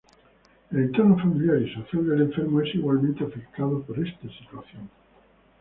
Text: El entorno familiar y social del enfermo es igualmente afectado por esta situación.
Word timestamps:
El 0.71 0.79
entorno 0.79 1.15
familiar 1.15 1.61
y 1.61 1.71
social 1.75 2.07
del 2.09 2.21
enfermo 2.21 2.61
es 2.61 2.73
igualmente 2.73 3.23
afectado 3.23 3.83
por 3.83 3.99
esta 3.99 4.27
situación. 4.29 4.89